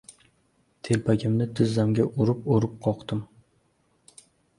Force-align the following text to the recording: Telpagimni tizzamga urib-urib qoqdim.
Telpagimni 0.87 1.45
tizzamga 1.59 2.05
urib-urib 2.23 2.73
qoqdim. 2.87 3.21